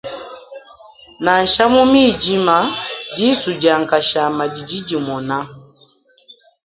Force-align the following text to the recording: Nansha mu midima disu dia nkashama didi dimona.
Nansha 1.23 1.63
mu 1.73 1.83
midima 1.93 2.57
disu 3.15 3.51
dia 3.61 3.75
nkashama 3.81 4.43
didi 4.53 4.79
dimona. 4.87 5.37